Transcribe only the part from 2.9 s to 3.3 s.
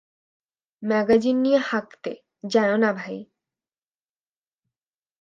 ভাই।